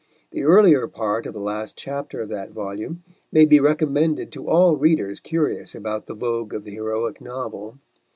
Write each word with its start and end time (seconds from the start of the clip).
The 0.31 0.43
earlier 0.45 0.87
part 0.87 1.27
of 1.27 1.35
the 1.35 1.39
last 1.39 1.77
chapter 1.77 2.21
of 2.23 2.29
that 2.29 2.49
volume 2.49 3.03
may 3.31 3.45
be 3.45 3.59
recommended 3.59 4.31
to 4.31 4.47
all 4.49 4.75
readers 4.75 5.19
curious 5.19 5.75
about 5.75 6.07
the 6.07 6.15
vogue 6.15 6.55
of 6.55 6.63
the 6.63 6.71
heroic 6.71 7.21
novel. 7.21 7.77